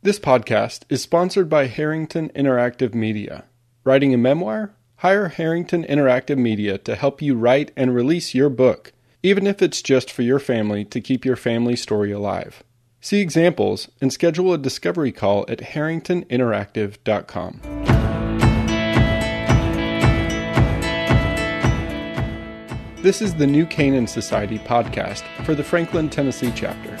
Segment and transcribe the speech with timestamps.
[0.00, 3.46] This podcast is sponsored by Harrington Interactive Media.
[3.82, 4.76] Writing a memoir?
[4.98, 8.92] Hire Harrington Interactive Media to help you write and release your book,
[9.24, 12.62] even if it's just for your family to keep your family story alive.
[13.00, 17.60] See examples and schedule a discovery call at harringtoninteractive.com.
[23.02, 26.96] This is the New Canaan Society podcast for the Franklin, Tennessee chapter.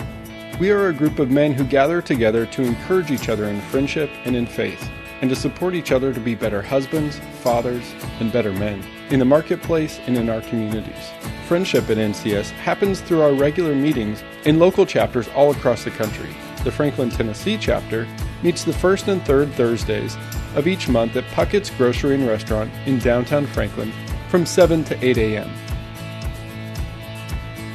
[0.58, 4.10] We are a group of men who gather together to encourage each other in friendship
[4.24, 4.90] and in faith,
[5.20, 9.24] and to support each other to be better husbands, fathers, and better men in the
[9.24, 11.12] marketplace and in our communities.
[11.46, 16.34] Friendship at NCS happens through our regular meetings in local chapters all across the country.
[16.64, 18.08] The Franklin, Tennessee chapter
[18.42, 20.16] meets the first and third Thursdays
[20.56, 23.92] of each month at Puckett's Grocery and Restaurant in downtown Franklin
[24.28, 25.67] from 7 to 8 a.m.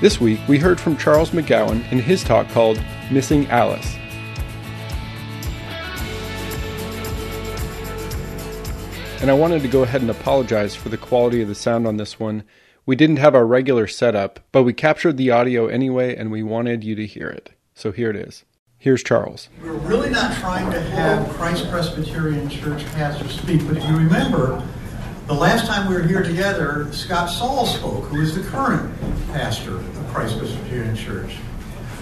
[0.04, 2.78] This week, we heard from Charles McGowan in his talk called
[3.10, 3.96] Missing Alice.
[9.22, 11.96] And I wanted to go ahead and apologize for the quality of the sound on
[11.96, 12.44] this one.
[12.86, 16.84] We didn't have our regular setup, but we captured the audio anyway, and we wanted
[16.84, 17.52] you to hear it.
[17.74, 18.44] So here it is.
[18.78, 19.48] Here's Charles.
[19.62, 24.68] We're really not trying to have Christ Presbyterian Church pastors speak, but if you remember,
[25.28, 28.94] the last time we were here together, Scott Sauls spoke, who is the current
[29.34, 31.38] pastor of Christ Presbyterian Church.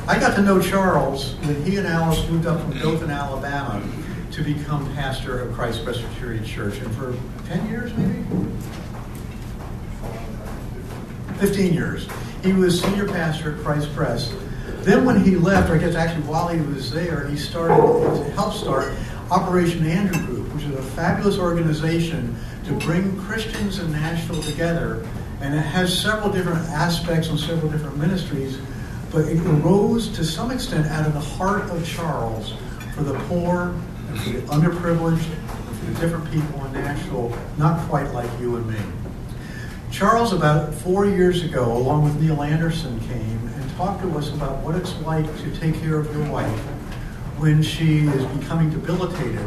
[0.06, 3.82] I got to know Charles when he and Alice moved up from Dothan, Alabama,
[4.32, 6.80] to become pastor of Christ Presbyterian Church.
[6.80, 7.16] And for
[7.48, 8.26] 10 years, maybe?
[11.40, 12.08] 15 years.
[12.44, 14.34] He was senior pastor at Christ Pres.
[14.82, 17.76] Then when he left, or I guess actually while he was there, he started,
[18.34, 18.94] helped start
[19.30, 25.08] Operation Andrew Group, which is a fabulous organization to bring Christians in Nashville together.
[25.42, 28.59] And it has several different aspects and several different ministries,
[29.11, 32.53] but it arose to some extent out of the heart of Charles
[32.94, 33.73] for the poor
[34.09, 38.56] and for the underprivileged and for the different people in Nashville, not quite like you
[38.56, 38.80] and me.
[39.91, 44.59] Charles, about four years ago, along with Neil Anderson, came and talked to us about
[44.59, 46.59] what it's like to take care of your wife
[47.38, 49.46] when she is becoming debilitated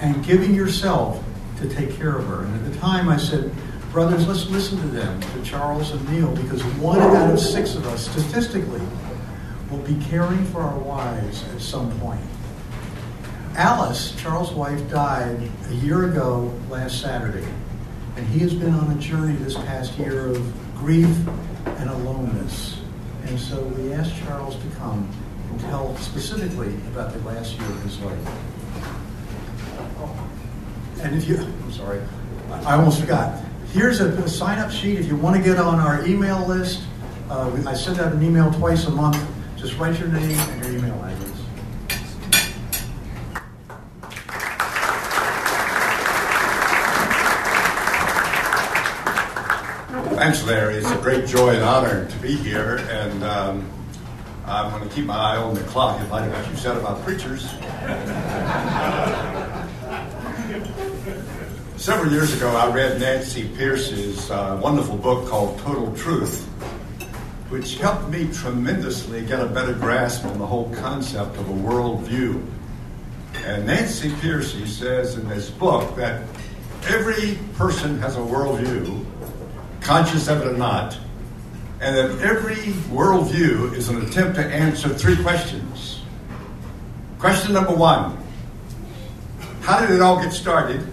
[0.00, 1.22] and giving yourself
[1.58, 2.44] to take care of her.
[2.44, 3.52] And at the time, I said,
[3.96, 7.86] Brothers, let's listen to them, to Charles and Neil, because one out of six of
[7.86, 8.82] us, statistically,
[9.70, 12.20] will be caring for our wives at some point.
[13.54, 17.48] Alice, Charles' wife, died a year ago last Saturday.
[18.16, 21.16] And he has been on a journey this past year of grief
[21.64, 22.78] and aloneness.
[23.24, 25.08] And so we asked Charles to come
[25.48, 28.28] and tell specifically about the last year of his life.
[31.00, 32.02] And if you, I'm sorry,
[32.50, 33.45] I almost forgot.
[33.76, 36.82] Here's a, a sign up sheet if you want to get on our email list.
[37.28, 39.22] Uh, I send out an email twice a month.
[39.58, 41.30] Just write your name and your email address.
[50.16, 50.76] Thanks, Larry.
[50.76, 53.70] It's a great joy and honor to be here, and um,
[54.46, 56.78] I'm going to keep my eye on the clock in light of what you said
[56.78, 57.52] about preachers.
[61.86, 66.44] Several years ago, I read Nancy Pearcey's uh, wonderful book called Total Truth,
[67.48, 72.44] which helped me tremendously get a better grasp on the whole concept of a worldview.
[73.44, 76.24] And Nancy Pearcey says in this book that
[76.88, 79.06] every person has a worldview
[79.80, 80.98] conscious of it or not,
[81.80, 86.02] and that every worldview is an attempt to answer three questions.
[87.20, 88.18] Question number one
[89.60, 90.84] How did it all get started?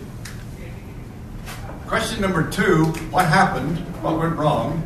[1.94, 3.78] Question number two What happened?
[4.02, 4.82] What went wrong?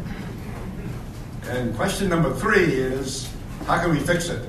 [1.45, 3.31] And question number three is
[3.65, 4.45] How can we fix it?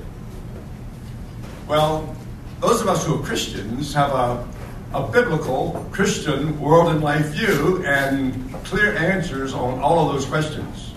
[1.69, 2.13] Well,
[2.59, 4.45] those of us who are Christians have a
[4.93, 10.93] a biblical Christian world and life view and clear answers on all of those questions.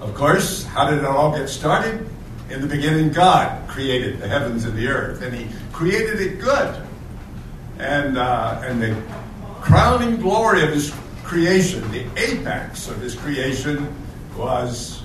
[0.00, 2.08] Of course, how did it all get started?
[2.50, 6.88] In the beginning, God created the heavens and the earth, and He created it good.
[7.78, 9.21] And, uh, and the
[9.62, 10.94] crowning glory of His
[11.24, 13.94] creation, the apex of His creation,
[14.36, 15.02] was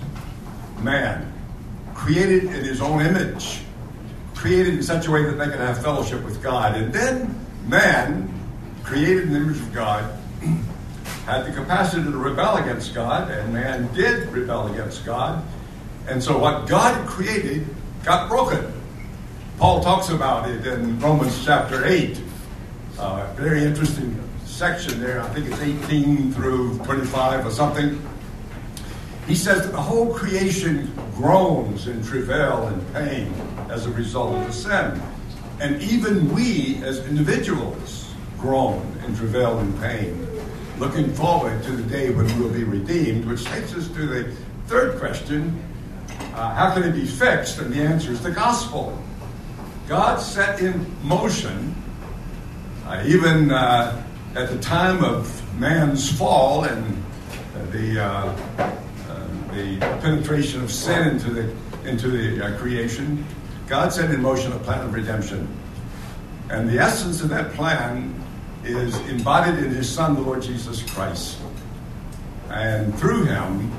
[0.81, 1.31] man,
[1.93, 3.61] created in His own image
[4.37, 6.75] created in such a way that they could have fellowship with God.
[6.75, 7.35] And then
[7.67, 8.31] man,
[8.83, 10.17] created in the image of God,
[11.25, 15.43] had the capacity to rebel against God, and man did rebel against God.
[16.07, 17.67] And so what God created
[18.05, 18.71] got broken.
[19.57, 22.21] Paul talks about it in Romans chapter 8.
[22.99, 24.23] Uh, very interesting
[24.57, 25.21] section there.
[25.21, 28.01] I think it's 18 through 25 or something.
[29.27, 33.31] He says that the whole creation groans in travail and pain
[33.69, 35.01] as a result of the sin.
[35.59, 40.27] And even we as individuals groan and travail in pain,
[40.79, 44.35] looking forward to the day when we will be redeemed, which takes us to the
[44.65, 45.63] third question
[46.33, 47.59] uh, how can it be fixed?
[47.59, 48.97] And the answer is the gospel.
[49.87, 51.75] God set in motion,
[52.85, 54.03] uh, even uh,
[54.35, 57.03] at the time of man's fall and
[57.71, 58.07] the, uh,
[58.57, 61.55] uh, the penetration of sin into the,
[61.89, 63.25] into the uh, creation,
[63.67, 65.47] God set in motion a plan of redemption.
[66.49, 68.13] And the essence of that plan
[68.63, 71.39] is embodied in his Son, the Lord Jesus Christ.
[72.49, 73.71] And through him,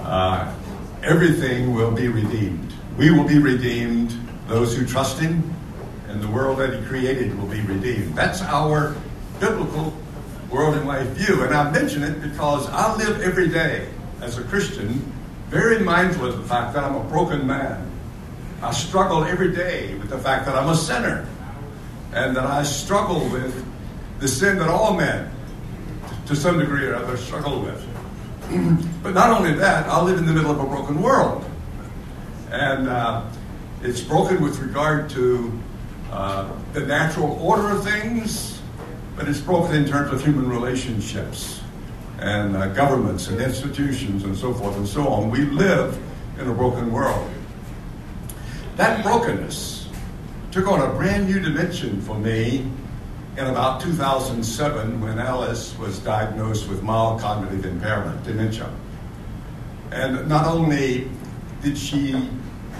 [0.00, 0.54] uh,
[1.02, 2.72] everything will be redeemed.
[2.96, 4.14] We will be redeemed.
[4.46, 5.54] Those who trust him
[6.08, 8.14] and the world that he created will be redeemed.
[8.16, 8.96] That's our
[9.40, 9.92] biblical
[10.50, 11.42] world and life view.
[11.42, 13.88] And I mention it because I live every day
[14.20, 15.12] as a Christian
[15.50, 17.90] very mindful of the fact that I'm a broken man.
[18.62, 21.26] I struggle every day with the fact that I'm a sinner
[22.12, 23.66] and that I struggle with
[24.20, 25.28] the sin that all men,
[26.26, 27.84] to some degree or other, struggle with.
[29.02, 31.44] but not only that, I live in the middle of a broken world.
[32.50, 33.28] And uh,
[33.82, 35.52] it's broken with regard to
[36.12, 38.59] uh, the natural order of things,
[39.16, 41.60] but it's broken in terms of human relationships
[42.20, 45.30] and uh, governments and institutions and so forth and so on.
[45.30, 45.98] We live
[46.38, 47.30] in a broken world.
[48.76, 49.88] That brokenness
[50.50, 52.70] took on a brand new dimension for me
[53.36, 58.70] in about 2007 when Alice was diagnosed with mild cognitive impairment, dementia.
[59.92, 61.10] And not only
[61.62, 62.12] did she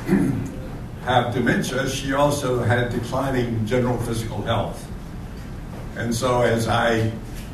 [1.04, 4.86] have dementia, she also had declining general physical health.
[6.00, 7.12] And so, as I,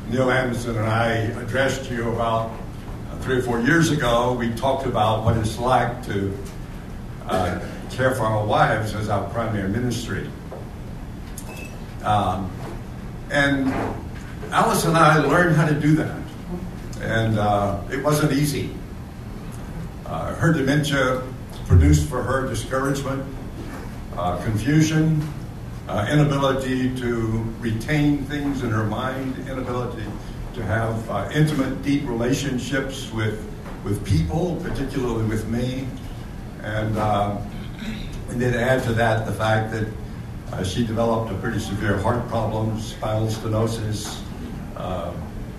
[0.09, 1.09] Neil Anderson and I
[1.43, 2.49] addressed you about
[3.11, 6.33] uh, three or four years ago, we talked about what it's like to
[7.25, 7.59] uh,
[7.91, 10.29] care for our wives as our primary ministry.
[12.05, 12.49] Um,
[13.31, 13.67] and
[14.53, 16.21] Alice and I learned how to do that.
[17.01, 18.73] And uh, it wasn't easy.
[20.05, 21.21] Uh, her dementia
[21.65, 23.25] produced for her discouragement,
[24.15, 25.21] uh, confusion,
[25.87, 30.03] uh, inability to retain things in her mind, inability
[30.53, 33.47] to have uh, intimate, deep relationships with,
[33.83, 35.87] with people, particularly with me.
[36.63, 37.37] And, uh,
[38.29, 39.87] and then add to that the fact that
[40.51, 44.21] uh, she developed a pretty severe heart problem, spinal stenosis,
[44.75, 45.13] uh,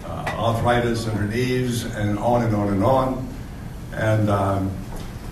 [0.05, 3.35] uh, arthritis in her knees, and on and on and on.
[3.93, 4.71] And, um,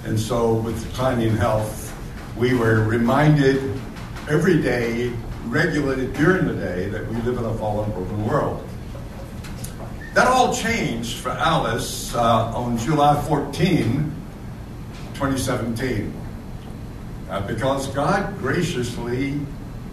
[0.05, 1.95] and so, with declining health,
[2.37, 3.76] we were reminded
[4.29, 5.13] every day,
[5.47, 8.67] regulated during the day, that we live in a fallen, broken world.
[10.15, 14.13] That all changed for Alice uh, on July 14,
[15.15, 16.13] 2017
[17.29, 19.41] uh, because God graciously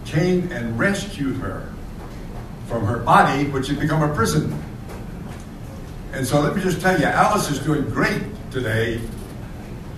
[0.06, 1.72] came and rescued her
[2.68, 4.62] from her body, which had become a prison.
[6.14, 9.02] And so let me just tell you, Alice is doing great today.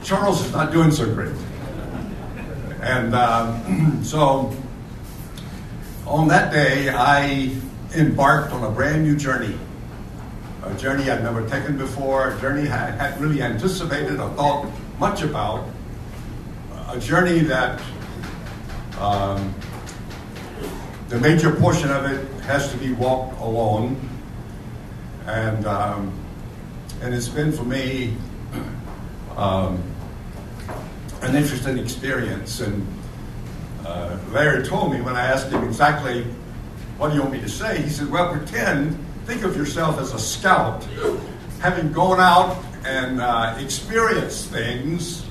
[0.04, 1.34] Charles is not doing so great.
[2.86, 4.56] And um, so
[6.06, 7.52] on that day, I
[7.96, 9.58] embarked on a brand new journey.
[10.64, 15.22] A journey I'd never taken before, a journey I hadn't really anticipated or thought much
[15.22, 15.68] about
[16.90, 17.82] a journey that
[19.00, 19.54] um,
[21.10, 23.98] the major portion of it has to be walked alone,
[25.26, 26.14] and um,
[27.02, 28.16] and it's been for me
[29.38, 29.84] um,
[31.26, 32.62] an interesting experience.
[32.62, 32.86] And
[33.86, 36.24] uh, Larry told me when I asked him exactly
[36.98, 40.14] what do you want me to say, he said, "Well, pretend, think of yourself as
[40.14, 40.88] a scout,
[41.60, 45.26] having gone out and uh, experienced things."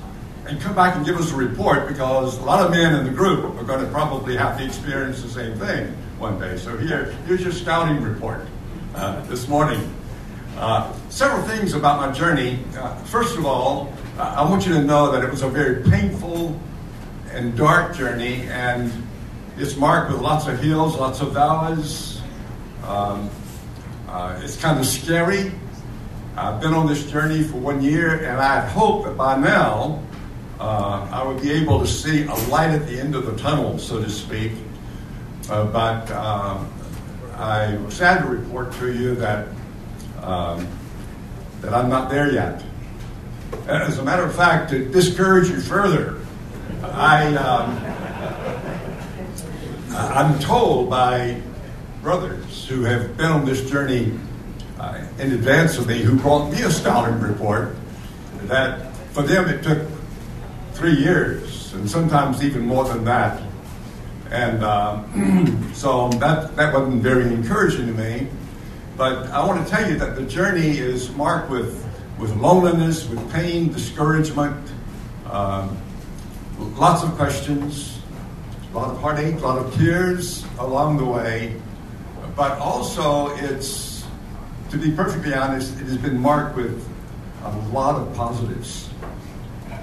[0.47, 3.11] and come back and give us a report because a lot of men in the
[3.11, 5.87] group are going to probably have to experience the same thing
[6.19, 6.55] one day.
[6.57, 8.41] So here, here's your scouting report
[8.93, 9.91] uh, this morning.
[10.57, 12.59] Uh, several things about my journey.
[12.77, 16.57] Uh, first of all, I want you to know that it was a very painful
[17.31, 18.89] and dark journey, and
[19.57, 22.21] it's marked with lots of hills, lots of valleys.
[22.85, 23.29] Um,
[24.07, 25.51] uh, it's kind of scary.
[26.37, 30.01] I've been on this journey for one year, and I hope that by now
[30.61, 33.77] uh, I would be able to see a light at the end of the tunnel,
[33.77, 34.53] so to speak.
[35.49, 36.09] Uh, but
[37.37, 39.49] I'm sad to report to you that
[40.21, 40.65] um,
[41.59, 42.63] that I'm not there yet.
[43.67, 46.19] As a matter of fact, to discourage you further,
[46.83, 47.77] I um,
[49.95, 51.41] I'm told by
[52.01, 54.11] brothers who have been on this journey
[54.79, 57.75] uh, in advance of me, who brought me a scouting report,
[58.43, 59.87] that for them it took
[60.73, 63.41] three years, and sometimes even more than that.
[64.29, 68.27] And um, so that, that wasn't very encouraging to me.
[68.97, 71.84] But I want to tell you that the journey is marked with,
[72.17, 74.71] with loneliness, with pain, discouragement,
[75.29, 75.77] um,
[76.77, 77.99] lots of questions,
[78.71, 81.59] a lot of heartache, a lot of tears along the way.
[82.35, 84.05] But also, it's,
[84.71, 86.87] to be perfectly honest, it has been marked with
[87.43, 88.89] a lot of positives.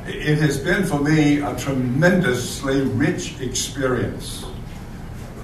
[0.07, 4.45] It has been for me a tremendously rich experience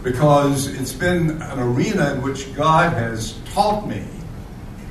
[0.02, 4.04] because it's been an arena in which God has taught me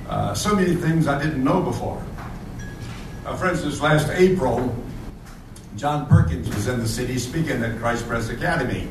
[0.10, 2.02] uh, so many things I didn't know before.
[3.26, 4.74] Uh, for instance, last April,
[5.76, 8.88] John Perkins was in the city speaking at Christ Pres Academy.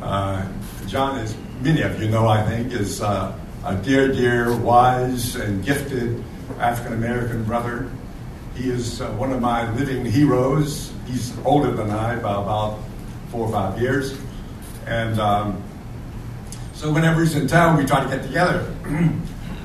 [0.00, 0.46] Uh,
[0.86, 5.64] John, as many of you know, I think, is uh, a dear, dear, wise, and
[5.64, 6.22] gifted
[6.60, 7.90] African American brother.
[8.54, 10.92] He is uh, one of my living heroes.
[11.06, 12.78] He's older than I by about
[13.30, 14.18] four or five years.
[14.86, 15.62] And um,
[16.74, 18.72] so whenever he's in town, we try to get together.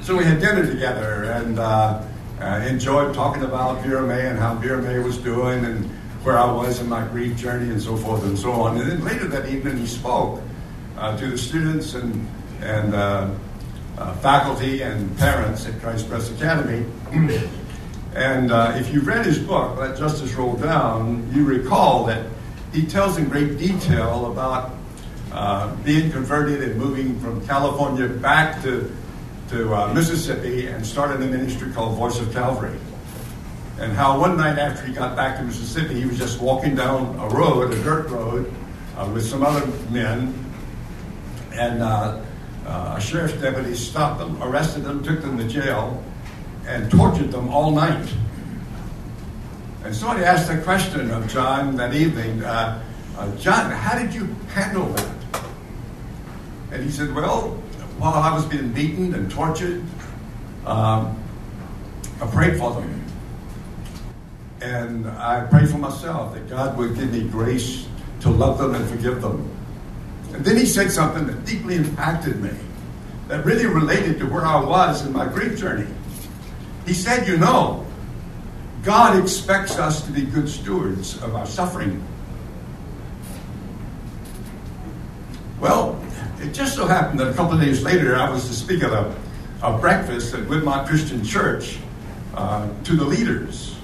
[0.04, 2.04] so we had dinner together and uh,
[2.42, 5.86] uh, enjoyed talking about Vera Mae and how Vera Mae was doing and
[6.24, 8.78] where I was in my grief journey and so forth and so on.
[8.78, 10.42] And then later that evening, he spoke
[10.98, 12.28] uh, to the students and,
[12.62, 13.34] and uh,
[13.98, 16.86] uh, faculty and parents at Christ Pres Academy.
[18.16, 22.28] And uh, if you've read his book, Let Justice Roll Down, you recall that
[22.72, 24.76] he tells in great detail about
[25.32, 28.96] uh, being converted and moving from California back to,
[29.54, 32.76] to uh, Mississippi and started a ministry called Voice of Calvary.
[33.80, 37.16] And how one night after he got back to Mississippi, he was just walking down
[37.20, 38.52] a road, a dirt road,
[38.98, 40.34] uh, with some other men,
[41.52, 42.20] and uh,
[42.66, 46.04] uh, a sheriff's deputy stopped them, arrested them, took them to jail
[46.66, 48.12] and tortured them all night.
[49.84, 52.84] And somebody asked the question of John that evening, uh,
[53.18, 55.44] uh, John, how did you handle that?
[56.72, 57.62] And he said, Well,
[57.98, 59.84] while I was being beaten and tortured,
[60.66, 61.22] um,
[62.22, 63.04] I prayed for them.
[64.62, 67.88] And I prayed for myself that God would give me grace
[68.22, 69.50] to love them and forgive them.
[70.34, 72.52] And then he said something that deeply impacted me,
[73.28, 75.88] that really related to where I was in my grief journey.
[76.86, 77.86] He said, You know,
[78.84, 82.04] God expects us to be good stewards of our suffering.
[85.60, 85.93] Well,
[86.44, 88.92] it just so happened that a couple of days later, I was to speak at
[88.92, 89.16] a,
[89.62, 91.78] a breakfast at Woodmont Christian Church
[92.36, 93.76] uh, to the leaders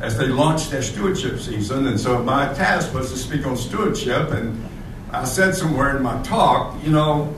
[0.00, 1.86] as they launched their stewardship season.
[1.86, 4.30] And so my task was to speak on stewardship.
[4.30, 4.68] And
[5.12, 7.34] I said somewhere in my talk, you know,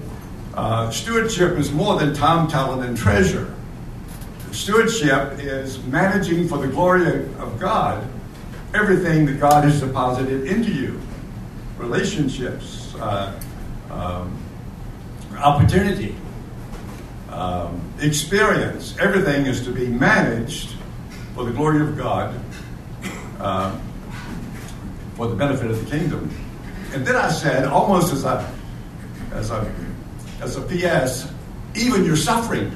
[0.54, 3.54] uh, stewardship is more than time, talent, and treasure
[4.54, 8.08] stewardship is managing for the glory of God
[8.72, 11.00] everything that God has deposited into you
[11.76, 13.38] relationships, uh,
[13.94, 14.36] um,
[15.38, 16.14] opportunity,
[17.30, 18.96] um, experience.
[18.98, 20.74] Everything is to be managed
[21.34, 22.38] for the glory of God,
[23.40, 23.76] uh,
[25.14, 26.30] for the benefit of the kingdom.
[26.92, 28.52] And then I said, almost as a,
[29.32, 29.74] as a,
[30.40, 31.32] as a PS,
[31.74, 32.70] even your suffering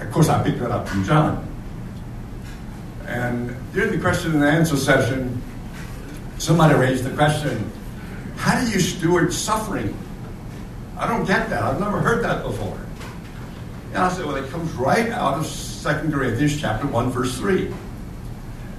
[0.00, 1.46] of course, I picked that up from John.
[3.06, 5.42] And during the question and answer session,
[6.38, 7.70] somebody raised the question
[8.36, 9.96] how do you steward suffering?
[10.98, 11.62] I don't get that.
[11.62, 12.78] I've never heard that before.
[13.88, 17.72] And I said, well, it comes right out of 2 Corinthians chapter 1, verse 3.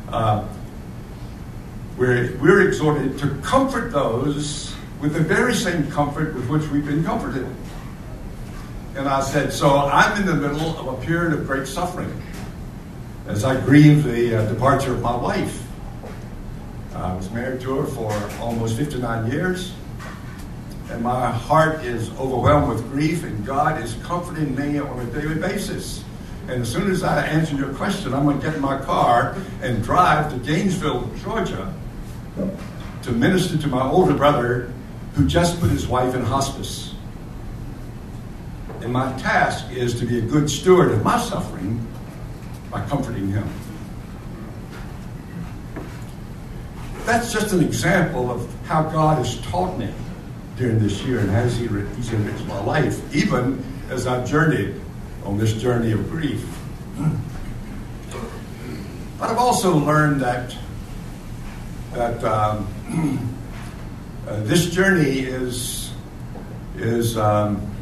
[0.10, 0.48] Uh,
[1.96, 7.04] where we're exhorted to comfort those with the very same comfort with which we've been
[7.04, 7.48] comforted.
[8.96, 12.22] And I said, So I'm in the middle of a period of great suffering
[13.28, 15.67] as I grieve the uh, departure of my wife.
[16.98, 18.12] Uh, I was married to her for
[18.42, 19.72] almost 59 years,
[20.90, 25.36] and my heart is overwhelmed with grief, and God is comforting me on a daily
[25.36, 26.04] basis.
[26.48, 29.36] And as soon as I answer your question, I'm going to get in my car
[29.62, 31.72] and drive to Gainesville, Georgia,
[33.04, 34.74] to minister to my older brother
[35.14, 36.96] who just put his wife in hospice.
[38.82, 41.86] And my task is to be a good steward of my suffering
[42.72, 43.48] by comforting him.
[47.08, 49.90] That's just an example of how God has taught me
[50.58, 54.76] during this year and has He He's enriched my life, even as I've journeyed
[55.24, 56.46] on this journey of grief.
[59.18, 60.54] But I've also learned that
[61.94, 62.68] that um,
[64.28, 65.94] uh, this journey is
[66.76, 67.74] is um,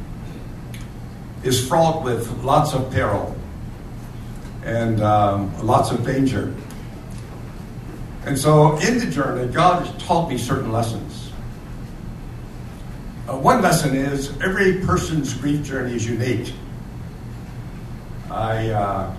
[1.41, 3.35] is fraught with lots of peril
[4.63, 6.53] and um, lots of danger.
[8.25, 11.31] And so in the journey, God has taught me certain lessons.
[13.27, 16.53] Uh, one lesson is every person's grief journey is unique.
[18.31, 19.15] I, uh,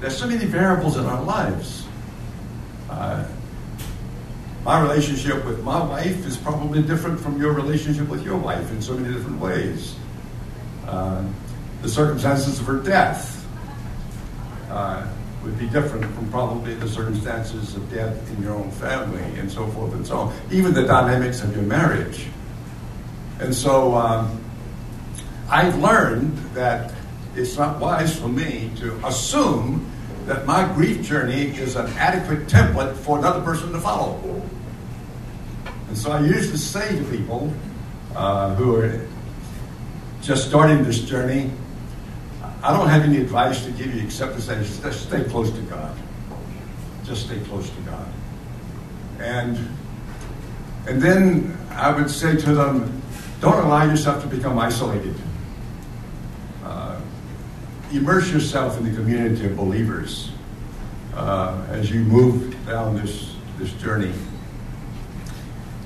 [0.00, 1.84] there's so many variables in our lives.
[2.88, 3.26] Uh,
[4.64, 8.80] my relationship with my wife is probably different from your relationship with your wife in
[8.80, 9.96] so many different ways.
[10.86, 11.24] Uh,
[11.82, 13.46] the circumstances of her death
[14.70, 15.06] uh,
[15.44, 19.66] would be different from probably the circumstances of death in your own family and so
[19.68, 20.34] forth and so on.
[20.50, 22.26] Even the dynamics of your marriage.
[23.40, 24.42] And so um,
[25.48, 26.94] I've learned that
[27.36, 29.90] it's not wise for me to assume
[30.26, 34.42] that my grief journey is an adequate template for another person to follow.
[35.88, 37.52] And so I usually say to people
[38.16, 39.06] uh, who are
[40.22, 41.50] just starting this journey,
[42.64, 45.60] I don't have any advice to give you except to say just stay close to
[45.62, 45.94] God.
[47.04, 48.08] Just stay close to God.
[49.20, 49.58] And
[50.86, 53.02] and then I would say to them,
[53.40, 55.14] don't allow yourself to become isolated.
[56.64, 56.98] Uh,
[57.92, 60.30] immerse yourself in the community of believers
[61.14, 64.12] uh, as you move down this, this journey.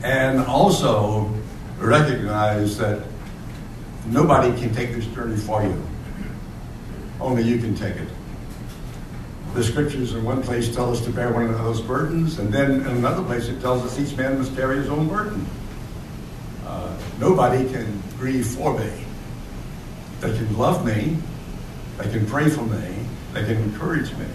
[0.04, 1.32] And also
[1.78, 3.02] recognize that
[4.06, 5.82] nobody can take this journey for you.
[7.20, 8.08] Only you can take it.
[9.54, 12.86] The scriptures in one place tell us to bear one another's burdens, and then in
[12.86, 15.46] another place it tells us each man must carry his own burden.
[16.66, 18.90] Uh, nobody can grieve for me.
[20.20, 21.16] They can love me,
[21.96, 24.26] they can pray for me, they can encourage me.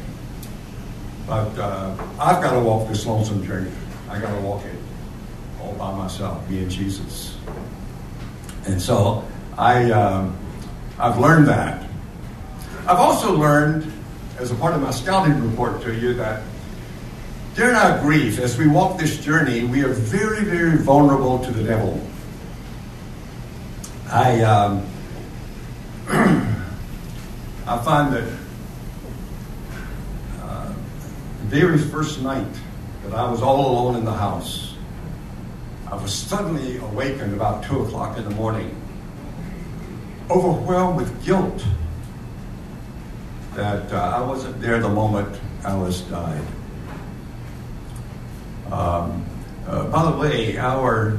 [1.27, 3.71] But uh, I've got to walk this lonesome journey.
[4.09, 4.75] I got to walk it
[5.61, 7.37] all by myself, and Jesus.
[8.65, 9.25] And so
[9.57, 10.37] I, um,
[10.99, 11.87] I've learned that.
[12.85, 13.89] I've also learned,
[14.39, 16.43] as a part of my scouting report to you, that
[17.55, 21.63] during our grief, as we walk this journey, we are very, very vulnerable to the
[21.63, 22.05] devil.
[24.09, 24.85] I, um,
[27.65, 28.37] I find that
[30.41, 32.53] uh, the very first night
[33.05, 34.75] that I was all alone in the house,
[35.89, 38.75] I was suddenly awakened about 2 o'clock in the morning,
[40.29, 41.63] overwhelmed with guilt
[43.55, 46.45] that uh, I wasn't there the moment Alice died.
[48.71, 49.25] Um,
[49.67, 51.17] uh, by the way, our,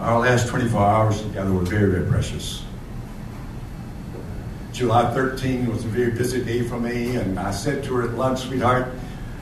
[0.00, 2.64] our last 24 hours together were very, very precious.
[4.72, 8.14] July 13 was a very busy day for me, and I said to her at
[8.14, 8.88] lunch, sweetheart,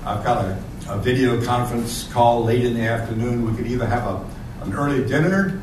[0.04, 3.50] I've got a, a video conference call late in the afternoon.
[3.50, 4.26] We could either have a,
[4.62, 5.60] an early dinner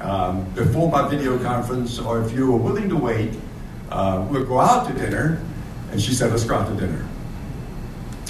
[0.00, 3.34] um, before my video conference, or if you were willing to wait,
[3.90, 5.38] uh, we'll go out to dinner.
[5.92, 7.06] And she said, let's go out to dinner.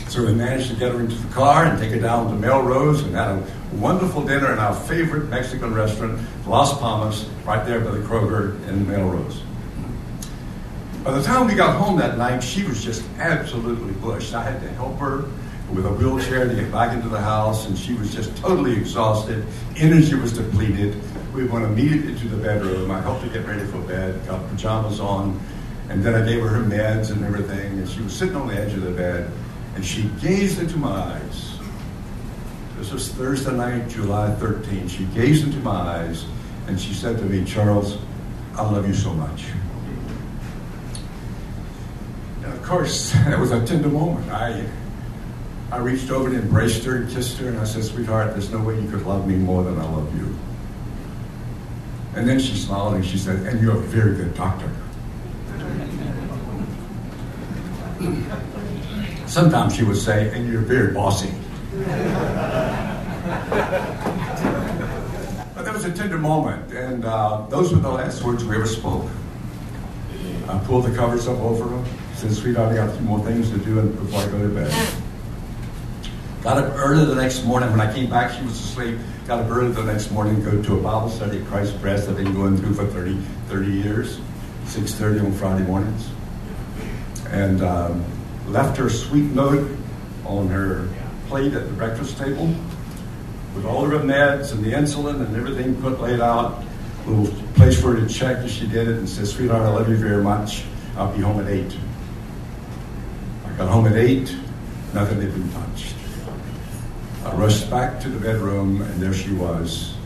[0.09, 3.03] So we managed to get her into the car and take her down to Melrose
[3.03, 7.93] and had a wonderful dinner in our favorite Mexican restaurant, Las Palmas, right there by
[7.93, 9.43] the Kroger in Melrose.
[11.03, 14.35] By the time we got home that night, she was just absolutely bushed.
[14.35, 15.25] I had to help her
[15.73, 19.47] with a wheelchair to get back into the house, and she was just totally exhausted.
[19.77, 21.01] Energy was depleted.
[21.33, 22.91] We went immediately to the bedroom.
[22.91, 25.41] I helped her get ready for bed, got pajamas on,
[25.89, 28.55] and then I gave her her meds and everything, and she was sitting on the
[28.55, 29.31] edge of the bed,
[29.75, 31.59] and she gazed into my eyes.
[32.79, 34.91] This was Thursday night, July 13th.
[34.91, 36.25] She gazed into my eyes,
[36.67, 37.99] and she said to me, Charles,
[38.57, 39.45] I love you so much.
[42.43, 44.31] And of course, that was a tender moment.
[44.31, 44.67] I,
[45.71, 48.59] I reached over and embraced her and kissed her, and I said, Sweetheart, there's no
[48.59, 50.37] way you could love me more than I love you.
[52.15, 54.71] And then she smiled and she said, And you're a very good doctor.
[59.27, 61.33] Sometimes she would say, and you're very bossy.
[65.55, 68.67] but that was a tender moment, and uh, those were the last words we ever
[68.67, 69.09] spoke.
[70.49, 71.85] I pulled the covers up over her,
[72.15, 74.95] said, sweetheart, I got a few more things to do before I go to bed.
[76.43, 77.71] Got up early the next morning.
[77.71, 78.99] When I came back, she was asleep.
[79.29, 82.17] Got up early the next morning, go to a Bible study at Christ Pres I've
[82.17, 83.15] been going through for 30,
[83.47, 84.19] 30 years,
[84.65, 86.11] 6.30 on Friday mornings.
[87.33, 88.05] And um,
[88.47, 89.69] left her sweet note
[90.25, 90.89] on her
[91.29, 92.55] plate at the breakfast table
[93.55, 96.63] with all her meds and the insulin and everything put laid out.
[97.07, 99.69] A little place for her to check if she did it and said, Sweetheart, I
[99.69, 100.65] love you very much.
[100.97, 101.77] I'll be home at 8.
[103.47, 104.37] I got home at 8,
[104.95, 105.95] nothing had been touched.
[107.25, 109.97] I rushed back to the bedroom, and there she was.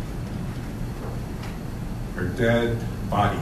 [2.14, 2.78] Her dead
[3.10, 3.38] body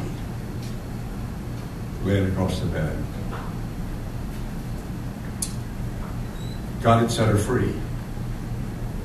[2.04, 2.96] laying across the bed.
[6.84, 7.72] God had set her free.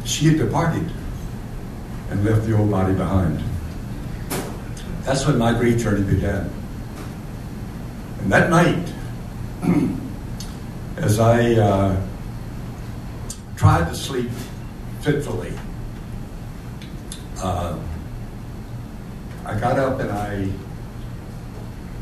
[0.03, 0.91] she had departed
[2.09, 3.41] and left the old body behind.
[5.03, 6.51] That's when my grief journey began.
[8.19, 8.91] And that night,
[10.97, 12.05] as I uh,
[13.55, 14.29] tried to sleep
[14.99, 15.53] fitfully,
[17.41, 17.79] uh,
[19.45, 20.51] I got up and I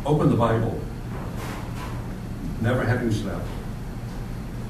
[0.07, 0.81] opened the Bible,
[2.61, 3.45] never having slept.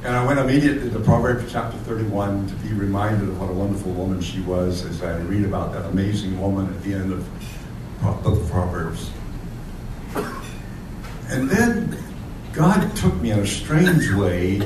[0.04, 3.92] And I went immediately to Proverbs chapter 31 to be reminded of what a wonderful
[3.92, 7.26] woman she was as I read about that amazing woman at the end of
[8.24, 9.10] the Proverbs.
[11.30, 11.98] And then
[12.54, 14.60] God took me in a strange way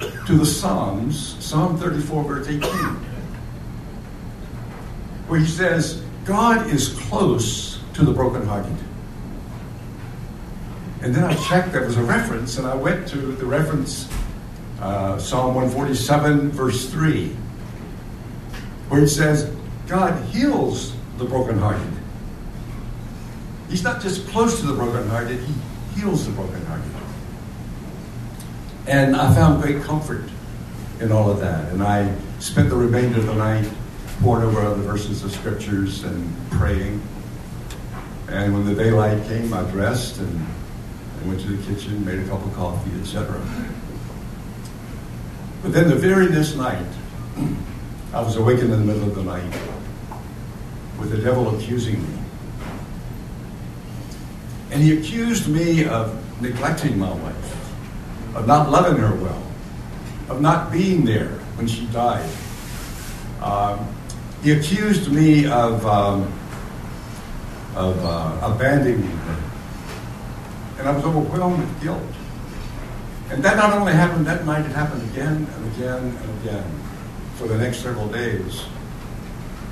[0.00, 2.68] to the Psalms, Psalm 34, verse 18,
[5.28, 8.76] where he says, God is close to the brokenhearted.
[11.06, 14.08] And then I checked, there was a reference, and I went to the reference,
[14.80, 17.28] uh, Psalm 147, verse 3,
[18.88, 19.54] where it says,
[19.86, 21.92] God heals the brokenhearted.
[23.68, 25.54] He's not just close to the brokenhearted, he
[25.94, 26.90] heals the brokenhearted.
[28.88, 30.24] And I found great comfort
[30.98, 31.70] in all of that.
[31.70, 33.70] And I spent the remainder of the night
[34.22, 37.00] poring over other verses of scriptures and praying.
[38.28, 40.44] And when the daylight came, I dressed and
[41.26, 43.40] went to the kitchen, made a cup of coffee, etc.
[45.62, 46.86] But then the very next night,
[48.12, 49.52] I was awakened in the middle of the night
[50.98, 52.18] with the devil accusing me.
[54.70, 59.42] And he accused me of neglecting my wife, of not loving her well,
[60.28, 62.30] of not being there when she died.
[63.42, 63.86] Um,
[64.42, 66.32] he accused me of, um,
[67.74, 69.45] of uh, abandoning her.
[70.86, 72.00] And I was overwhelmed with guilt.
[73.30, 76.80] And that not only happened that night, it happened again and again and again
[77.34, 78.64] for the next several days.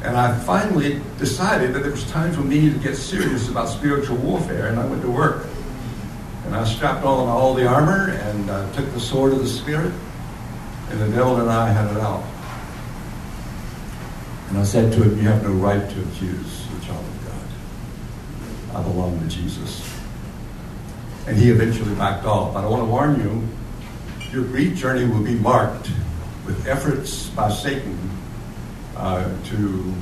[0.02, 4.16] And I finally decided that it was time for me to get serious about spiritual
[4.16, 5.46] warfare, and I went to work.
[6.46, 9.92] And I strapped on all the armor and uh, took the sword of the Spirit,
[10.90, 12.24] and the devil and I had it out.
[14.48, 17.24] And I said to him, You have no right to accuse the child of
[18.72, 18.80] God.
[18.80, 19.93] I belong to Jesus.
[21.26, 22.54] And he eventually backed off.
[22.54, 23.48] But I want to warn you,
[24.30, 25.90] your grief journey will be marked
[26.46, 27.98] with efforts by Satan
[28.96, 29.94] uh, to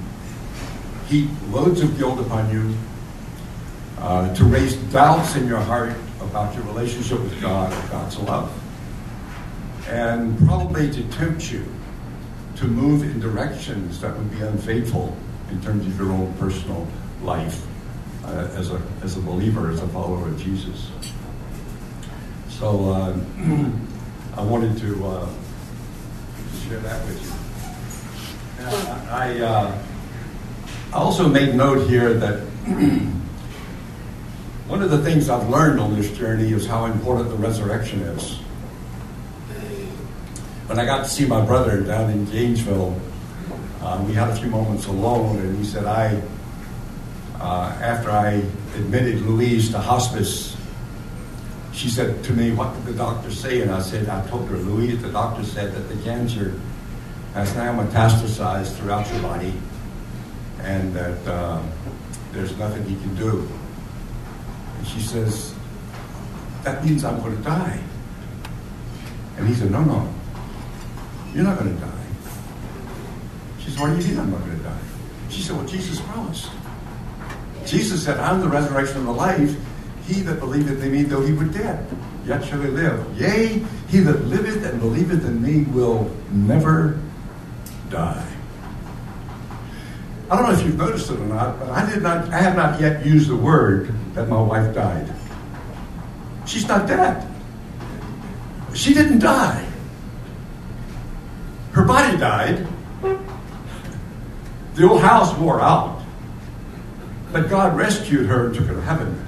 [1.06, 2.74] heap loads of guilt upon you,
[3.98, 8.52] uh, to raise doubts in your heart about your relationship with God God's love,
[9.88, 11.64] and probably to tempt you
[12.56, 15.16] to move in directions that would be unfaithful
[15.50, 16.86] in terms of your own personal
[17.22, 17.66] life
[18.24, 20.90] uh, as, a, as a believer, as a follower of Jesus.
[22.48, 23.16] So uh,
[24.36, 25.28] I wanted to uh,
[26.66, 27.32] share that with you.
[29.10, 29.82] I, uh,
[30.92, 32.38] I also made note here that
[34.68, 38.38] one of the things I've learned on this journey is how important the resurrection is.
[40.66, 42.98] When I got to see my brother down in Gainesville,
[43.82, 46.22] uh, we had a few moments alone, and he said, I,
[47.42, 48.34] uh, after I
[48.76, 50.56] admitted Louise to hospice,
[51.72, 53.62] she said to me, What did the doctor say?
[53.62, 56.54] And I said, I told her, Louise, the doctor said that the cancer
[57.34, 59.54] has now metastasized throughout your body
[60.60, 61.60] and that uh,
[62.30, 63.48] there's nothing he can do.
[64.78, 65.52] And she says,
[66.62, 67.80] That means I'm going to die.
[69.36, 70.14] And he said, No, no,
[71.34, 72.06] you're not going to die.
[73.58, 74.78] She said, What do you mean I'm not going to die?
[75.28, 76.50] She said, Well, Jesus promised.
[77.66, 79.56] Jesus said, I'm the resurrection and the life.
[80.06, 81.86] He that believeth in me, though he were dead,
[82.26, 83.20] yet shall he live.
[83.20, 86.98] Yea, he that liveth and believeth in me will never
[87.90, 88.26] die.
[90.30, 92.56] I don't know if you've noticed it or not, but I did not I have
[92.56, 95.12] not yet used the word that my wife died.
[96.46, 97.28] She's not dead.
[98.74, 99.68] She didn't die.
[101.72, 102.66] Her body died.
[104.74, 106.01] The old house wore out.
[107.32, 109.26] But God rescued her and took her to heaven.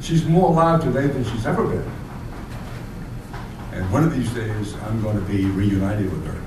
[0.00, 1.90] She's more alive today than she's ever been.
[3.72, 6.40] And one of these days, I'm going to be reunited with her.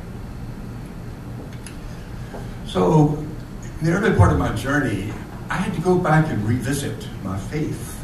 [2.66, 3.18] So,
[3.80, 5.12] in the early part of my journey,
[5.50, 8.00] I had to go back and revisit my faith.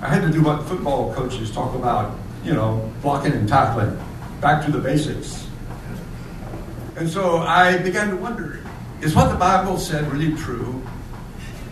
[0.00, 3.96] I had to do what football coaches talk about, you know, blocking and tackling,
[4.40, 5.46] back to the basics.
[6.96, 8.60] And so I began to wonder
[9.00, 10.82] is what the Bible said really true?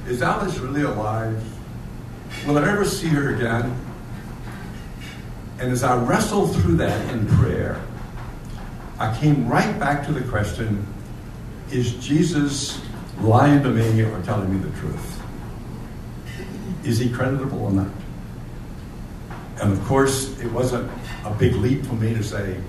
[0.07, 1.43] Is Alice really alive?
[2.47, 3.77] Will I ever see her again?
[5.59, 7.83] And as I wrestled through that in prayer,
[8.99, 10.87] I came right back to the question
[11.71, 12.81] is Jesus
[13.21, 15.23] lying to me or telling me the truth?
[16.85, 17.91] Is he creditable or not?
[19.61, 20.89] And of course, it wasn't
[21.25, 22.61] a big leap for me to say,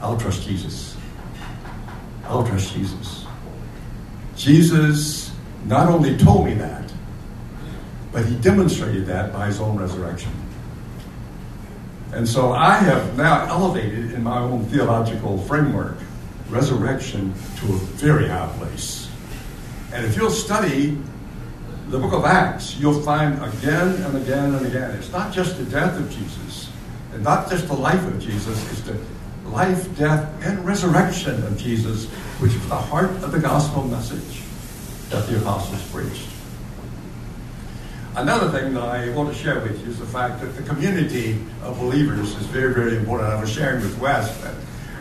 [0.00, 0.96] I'll trust Jesus.
[2.24, 3.26] I'll trust Jesus.
[4.36, 5.27] Jesus
[5.64, 6.90] not only told me that,
[8.12, 10.32] but he demonstrated that by his own resurrection.
[12.12, 15.96] And so I have now elevated in my own theological framework
[16.48, 19.08] resurrection to a very high place.
[19.92, 20.98] And if you'll study
[21.88, 25.64] the book of Acts, you'll find again and again and again, it's not just the
[25.64, 26.70] death of Jesus,
[27.12, 28.98] and not just the life of Jesus, it's the
[29.50, 32.06] life, death, and resurrection of Jesus,
[32.40, 34.47] which is the heart of the gospel message
[35.10, 36.28] that the apostles preached.
[38.16, 41.38] Another thing that I want to share with you is the fact that the community
[41.62, 43.30] of believers is very, very important.
[43.30, 44.54] I was sharing with Wes that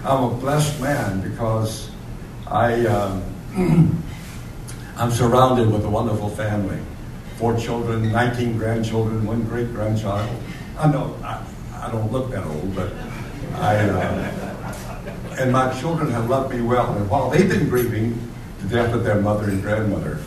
[0.04, 1.90] I'm a blessed man because
[2.46, 3.24] I, um,
[4.98, 6.80] I'm surrounded with a wonderful family.
[7.38, 10.30] Four children, 19 grandchildren, one great grandchild.
[10.78, 11.44] I know I,
[11.74, 12.94] I don't look that old, but
[13.56, 16.96] I, uh, and my children have loved me well.
[16.96, 20.20] And while they've been grieving the death of their mother and grandmother,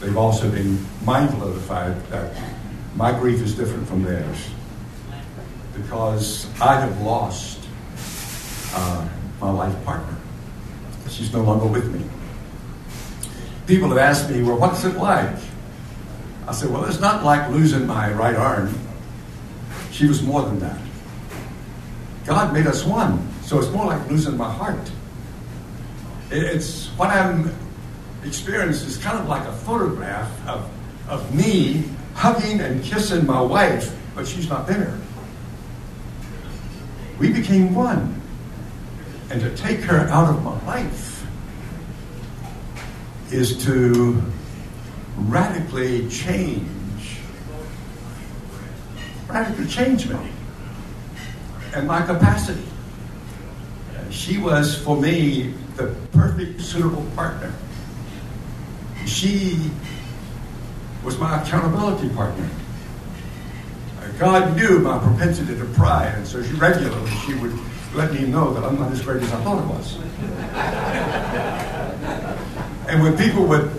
[0.00, 2.34] they've also been mindful of the fact that
[2.94, 4.50] my grief is different from theirs
[5.74, 7.66] because I have lost
[8.74, 9.08] uh,
[9.40, 10.16] my life partner.
[11.08, 12.04] She's no longer with me.
[13.66, 15.36] People have asked me, well, what's it like?
[16.46, 18.74] I said, well, it's not like losing my right arm.
[19.90, 20.78] She was more than that.
[22.26, 24.90] God made us one, so it's more like losing my heart.
[26.34, 27.54] It's what I'm
[28.24, 30.66] experiencing is kind of like a photograph of,
[31.06, 34.98] of me hugging and kissing my wife, but she's not there.
[37.18, 38.18] We became one.
[39.30, 41.26] And to take her out of my life
[43.30, 44.22] is to
[45.16, 47.18] radically change,
[49.28, 50.30] radically change me
[51.74, 52.64] and my capacity.
[54.10, 57.52] She was, for me, the perfect, suitable partner.
[59.06, 59.70] She
[61.04, 62.48] was my accountability partner.
[64.00, 67.58] Uh, God knew my propensity to pry, and so she regularly she would
[67.94, 69.96] let me know that I'm not as great as I thought I was.
[72.88, 73.70] and when people would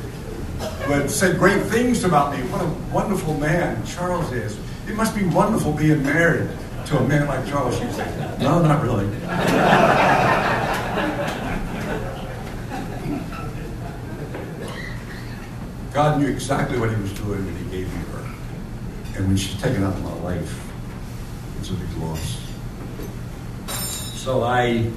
[0.87, 4.57] would say great things about me, what a wonderful man Charles is.
[4.87, 6.49] It must be wonderful being married
[6.87, 7.77] to a man like Charles.
[7.79, 9.05] She'd say, No, not really.
[15.93, 18.33] God knew exactly what he was doing when he gave me her.
[19.15, 20.71] And when she's taken out of my life,
[21.59, 22.39] it's a big loss.
[23.67, 24.89] So I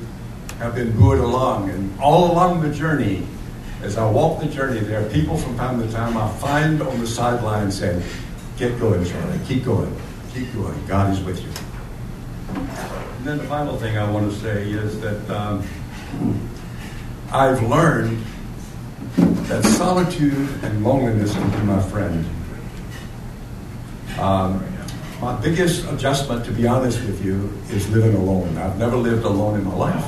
[0.59, 3.27] have been buoyed along, and all along the journey,
[3.83, 6.99] as I walk the journey, there are people from time to time I find on
[6.99, 8.03] the sideline saying,
[8.57, 9.95] Get going, Charlie, keep going,
[10.33, 10.87] keep going.
[10.87, 11.51] God is with you.
[12.57, 15.63] And then the final thing I want to say is that um,
[17.31, 18.25] I've learned
[19.49, 22.27] that solitude and loneliness can be my friend.
[24.19, 24.67] Um,
[25.21, 28.57] my biggest adjustment, to be honest with you, is living alone.
[28.59, 30.05] I've never lived alone in my life.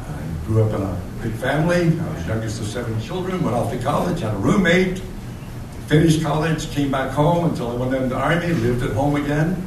[0.00, 1.98] I grew up in a big family.
[1.98, 5.00] I was youngest of seven children, went off to college, had a roommate,
[5.86, 9.66] finished college, came back home until I went into the army, lived at home again.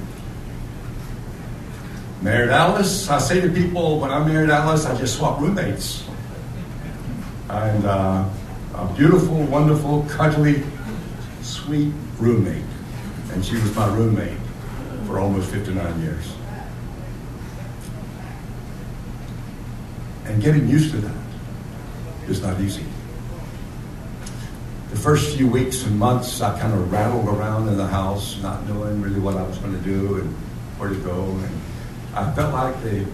[2.22, 3.10] Married Alice.
[3.10, 6.04] I say to people, when I married Alice, I just swapped roommates.
[7.50, 8.30] And uh,
[8.76, 10.64] a beautiful, wonderful, cuddly,
[11.42, 12.66] sweet roommate.
[13.32, 14.38] And she was my roommate
[15.06, 16.34] for almost 59 years.
[20.26, 21.16] And getting used to that
[22.28, 22.84] is not easy.
[24.90, 28.68] The first few weeks and months, I kind of rattled around in the house, not
[28.68, 30.30] knowing really what I was going to do and
[30.78, 31.24] where to go.
[31.24, 31.62] And
[32.14, 33.06] I felt like the,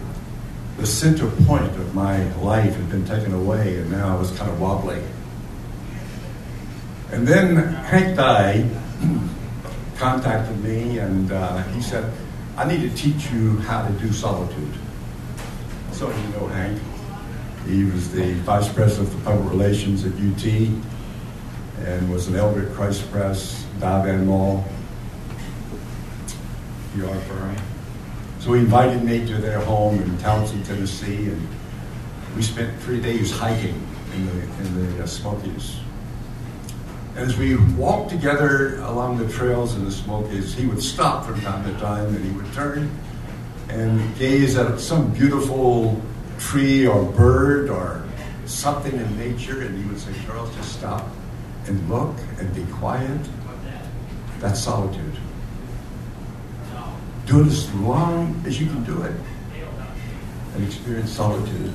[0.76, 4.50] the center point of my life had been taken away, and now I was kind
[4.50, 5.02] of wobbly.
[7.12, 8.68] And then Hank Dye
[9.96, 12.12] contacted me, and uh, he said,
[12.56, 14.74] I need to teach you how to do solitude.
[15.92, 16.80] So you know Hank.
[17.66, 20.44] He was the vice president for public relations at UT
[21.86, 24.64] and was an elder at Christ Pres, Van Mol,
[26.92, 27.56] PR firm.
[28.44, 31.48] So he invited me to their home in Townsend, Tennessee, and
[32.36, 35.78] we spent three days hiking in the, in the uh, Smokies.
[37.16, 41.64] As we walked together along the trails in the Smokies, he would stop from time
[41.64, 42.90] to time and he would turn
[43.70, 45.98] and gaze at some beautiful
[46.38, 48.04] tree or bird or
[48.44, 51.08] something in nature, and he would say, Charles, just stop
[51.64, 53.26] and look and be quiet.
[54.40, 55.13] That's solitude.
[57.26, 59.14] Do it as long as you can do it
[60.54, 61.72] and experience solitude.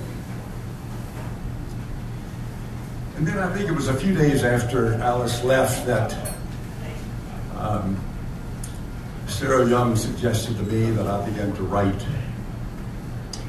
[3.17, 6.35] And then I think it was a few days after Alice left that
[7.57, 7.99] um,
[9.27, 12.05] Sarah Young suggested to me that I begin to write.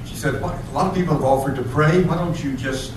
[0.04, 0.40] She said, A
[0.72, 2.02] lot of people have offered to pray.
[2.02, 2.92] Why don't you just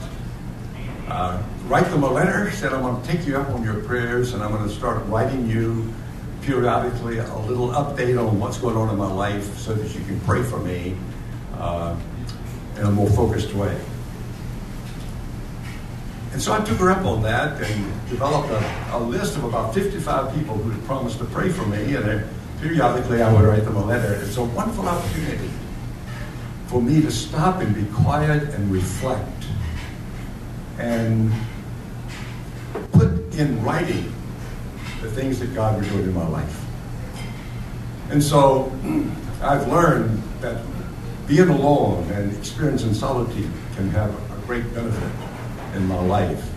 [1.07, 2.49] uh, write them a letter?
[2.49, 4.73] She said, I'm going to take you up on your prayers and I'm going to
[4.73, 5.93] start writing you
[6.45, 10.19] periodically a little update on what's going on in my life so that you can
[10.21, 10.95] pray for me
[11.55, 11.95] uh,
[12.77, 13.79] in a more focused way.
[16.33, 19.73] And so I took her up on that and developed a, a list of about
[19.73, 21.95] 55 people who had promised to pray for me.
[21.95, 22.27] And
[22.59, 24.13] periodically I would write them a letter.
[24.15, 25.49] It's a wonderful opportunity
[26.67, 29.45] for me to stop and be quiet and reflect
[30.79, 31.31] and
[32.93, 34.11] put in writing
[35.03, 36.65] the things that God was doing in my life.
[38.09, 38.71] And so
[39.41, 40.63] I've learned that
[41.27, 45.11] being alone and experiencing solitude can have a great benefit
[45.75, 46.49] in my life.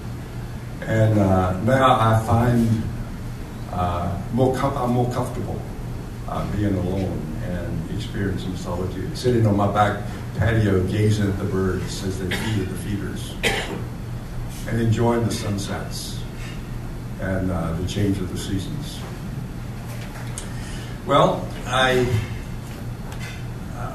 [0.83, 2.83] And uh, now I find
[3.73, 5.61] uh, more com- I'm more comfortable
[6.29, 9.17] uh, being alone and experiencing solitude.
[9.19, 10.05] Sitting on my back
[10.37, 13.35] patio, gazing at the birds as they feed at the feeders,
[14.69, 16.16] and enjoying the sunsets
[17.21, 19.01] and uh, the change of the seasons.
[21.07, 22.07] Well, I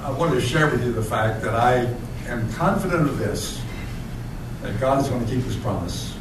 [0.03, 1.93] I wanted to share with you the fact that I
[2.27, 3.61] am confident of this
[4.61, 6.17] that God is going to keep his promise.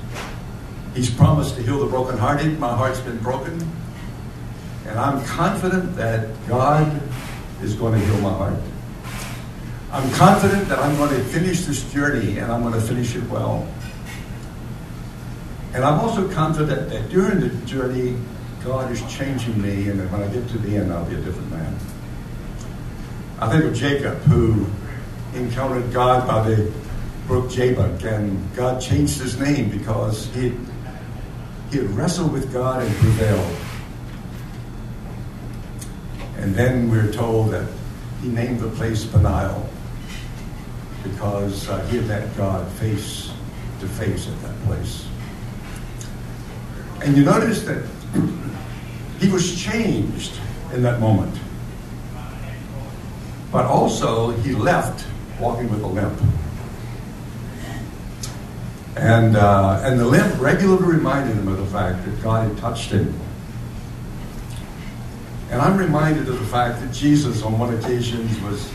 [0.95, 2.59] He's promised to heal the brokenhearted.
[2.59, 3.61] My heart's been broken.
[4.87, 7.01] And I'm confident that God
[7.63, 8.55] is going to heal my heart.
[9.93, 13.29] I'm confident that I'm going to finish this journey and I'm going to finish it
[13.31, 13.67] well.
[15.73, 18.17] And I'm also confident that during the journey,
[18.65, 21.21] God is changing me, and that when I get to the end, I'll be a
[21.21, 21.77] different man.
[23.39, 24.67] I think of Jacob, who
[25.35, 26.73] encountered God by the
[27.27, 30.53] brook Jabbok, and God changed his name because he,
[31.71, 33.57] he had wrestled with God and prevailed.
[36.37, 37.69] And then we're told that
[38.21, 39.69] he named the place Peniel
[41.03, 43.31] because uh, he had met God face
[43.79, 45.07] to face at that place.
[47.03, 47.83] And you notice that
[49.19, 50.39] he was changed
[50.73, 51.39] in that moment.
[53.51, 55.07] But also, he left
[55.41, 56.21] walking with a limp.
[58.97, 62.91] And, uh, and the limp regularly reminded him of the fact that God had touched
[62.91, 63.19] him.
[65.51, 68.71] And I'm reminded of the fact that Jesus, on one occasion, was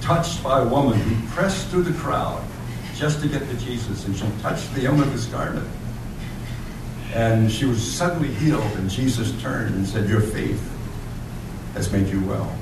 [0.00, 2.42] touched by a woman who pressed through the crowd
[2.96, 5.68] just to get to Jesus, and she touched the hem of his garment.
[7.14, 10.62] And she was suddenly healed, and Jesus turned and said, Your faith
[11.74, 12.56] has made you well,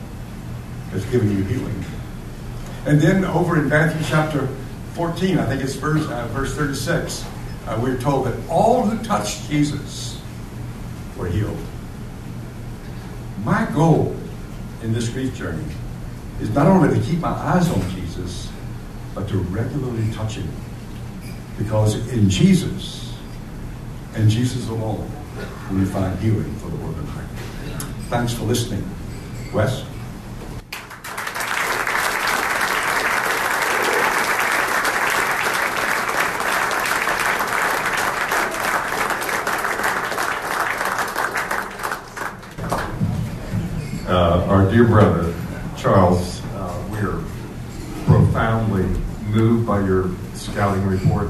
[0.91, 1.85] has given you healing.
[2.87, 4.49] And then over in Matthew chapter
[4.95, 7.25] 14, I think it's verse, uh, verse 36,
[7.67, 10.21] uh, we're told that all who touched Jesus
[11.17, 11.59] were healed.
[13.45, 14.17] My goal
[14.83, 15.65] in this grief journey
[16.41, 18.49] is not only to keep my eyes on Jesus,
[19.15, 20.51] but to regularly touch him.
[21.59, 23.08] Because in Jesus,
[24.19, 25.09] and Jesus alone
[25.71, 27.27] you find healing for the broken heart.
[28.09, 28.83] Thanks for listening.
[29.55, 29.85] Wes?
[44.09, 45.33] Uh, our dear brother,
[45.77, 47.23] Charles, uh, we are
[48.07, 48.83] profoundly
[49.29, 51.29] moved by your scouting report.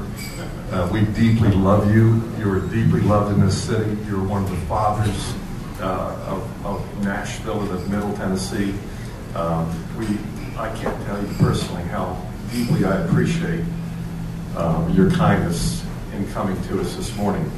[0.71, 2.21] Uh, we deeply love you.
[2.37, 3.97] You are deeply loved in this city.
[4.05, 5.33] You're one of the fathers
[5.81, 8.75] uh, of, of, Nashville and of Middle Tennessee.
[9.33, 9.67] Um,
[9.97, 10.05] we,
[10.59, 13.63] I can't tell you personally how deeply I appreciate
[14.55, 17.51] um, your kindness in coming to us this morning.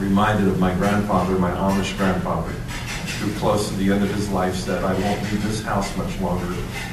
[0.00, 4.56] Reminded of my grandfather, my Amish grandfather, who close to the end of his life
[4.56, 6.52] said, I won't leave this house much longer.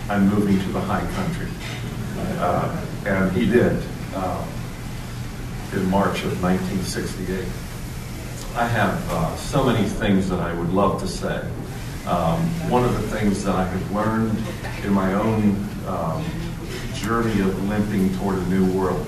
[0.09, 1.47] I'm moving to the high country.
[2.37, 3.81] Uh, and he did.
[4.13, 4.45] Uh,
[5.77, 7.45] in March of 1968.
[8.55, 11.47] I have uh, so many things that I would love to say.
[12.07, 12.39] Um,
[12.71, 14.37] one of the things that I have learned
[14.83, 16.25] in my own um,
[16.95, 19.05] journey of limping toward a new world,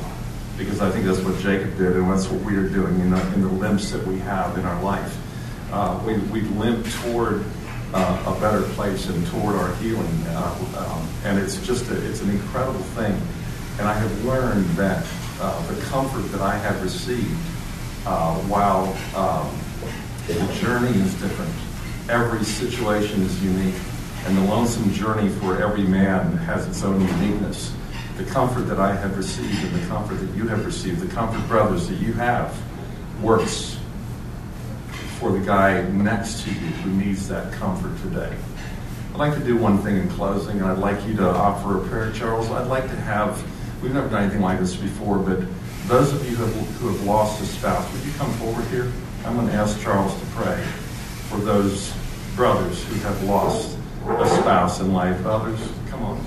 [0.57, 3.41] because I think that's what Jacob did, and that's what we are doing in, in
[3.41, 5.17] the limps that we have in our life.
[5.71, 7.43] Uh, we, we limp toward
[7.93, 12.21] uh, a better place and toward our healing, uh, um, and it's just a, it's
[12.21, 13.19] an incredible thing
[13.79, 15.07] And I have learned that
[15.39, 17.37] uh, the comfort that I have received
[18.05, 18.85] uh, while
[19.15, 19.49] um,
[20.27, 21.53] the journey is different,
[22.09, 23.75] every situation is unique,
[24.25, 27.73] and the lonesome journey for every man has its own uniqueness.
[28.17, 31.47] The comfort that I have received and the comfort that you have received, the comfort,
[31.47, 32.55] brothers, that you have,
[33.21, 33.77] works
[35.19, 38.35] for the guy next to you who needs that comfort today.
[39.11, 41.87] I'd like to do one thing in closing, and I'd like you to offer a
[41.87, 42.49] prayer, Charles.
[42.51, 43.41] I'd like to have,
[43.81, 45.39] we've never done anything like this before, but
[45.87, 48.91] those of you who have, who have lost a spouse, would you come forward here?
[49.25, 50.61] I'm going to ask Charles to pray
[51.29, 51.93] for those
[52.35, 53.77] brothers who have lost
[54.07, 55.25] a spouse in life.
[55.25, 55.59] Others,
[55.89, 56.25] come on.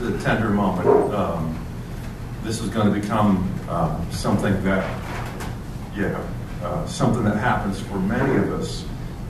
[0.00, 0.88] The tender moment.
[1.14, 1.58] Um,
[2.42, 5.02] this is going to become uh, something that,
[5.96, 6.22] yeah,
[6.62, 8.84] uh, something that happens for many of us.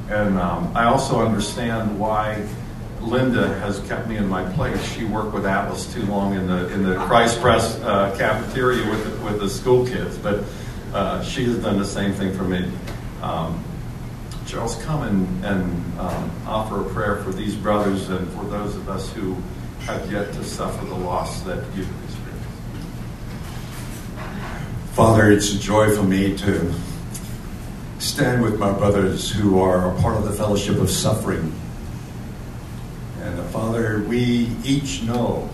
[0.09, 2.47] And um, I also understand why
[3.05, 4.83] Linda has kept me in my place.
[4.95, 9.05] She worked with Atlas too long in the in the Christ Pres uh, cafeteria with
[9.05, 10.45] the, with the school kids, but
[10.95, 12.71] uh, she has done the same thing for me.
[13.21, 13.63] Um,
[14.47, 18.89] Charles, come and, and um, offer a prayer for these brothers and for those of
[18.89, 19.37] us who
[19.81, 22.49] have yet to suffer the loss that you've experienced.
[24.93, 26.73] Father, it's a joy for me to
[27.99, 31.53] stand with my brothers who are a part of the fellowship of suffering.
[33.25, 35.49] And uh, Father, we each know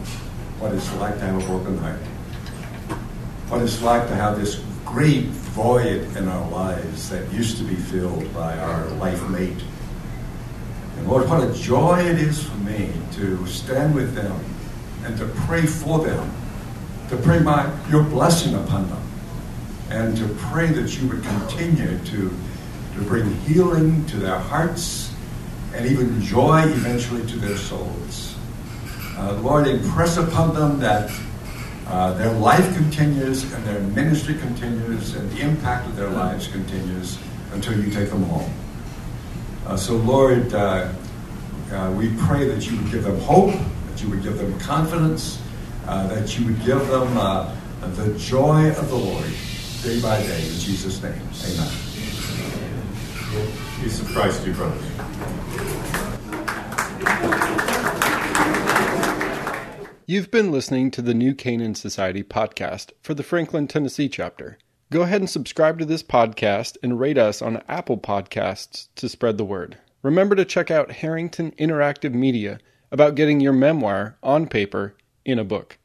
[0.59, 2.01] what it's like to have a broken heart,
[3.49, 7.77] what it's like to have this great void in our lives that used to be
[7.77, 9.63] filled by our life mate.
[10.97, 14.45] And Lord, what a joy it is for me to stand with them
[15.05, 16.29] and to pray for them,
[17.09, 19.03] to pray my your blessing upon them
[19.91, 22.37] and to pray that you would continue to,
[22.95, 25.10] to bring healing to their hearts
[25.75, 28.37] and even joy eventually to their souls.
[29.17, 31.11] Uh, Lord, impress upon them that
[31.87, 37.19] uh, their life continues and their ministry continues and the impact of their lives continues
[37.53, 38.51] until you take them home.
[39.67, 40.93] Uh, so, Lord, uh,
[41.73, 45.41] uh, we pray that you would give them hope, that you would give them confidence,
[45.87, 47.15] uh, that you would give them
[47.95, 49.31] the joy of the Lord
[49.83, 50.47] day by day.
[50.47, 51.73] In Jesus' name, amen.
[53.81, 55.10] Peace of Christ, you brothers.
[60.07, 64.59] You've been listening to the New Canaan Society podcast for the Franklin, Tennessee chapter.
[64.91, 69.39] Go ahead and subscribe to this podcast and rate us on Apple Podcasts to spread
[69.39, 69.79] the word.
[70.03, 72.59] Remember to check out Harrington Interactive Media
[72.91, 75.79] about getting your memoir on paper in a book.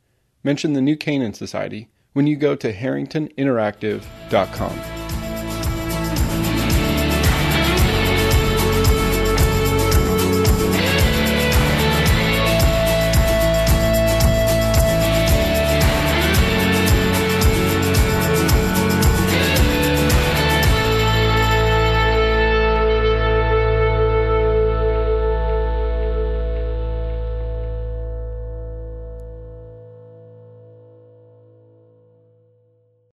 [0.43, 5.04] Mention the New Canaan Society when you go to harringtoninteractive.com.